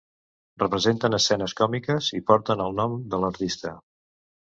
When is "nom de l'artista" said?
2.83-3.79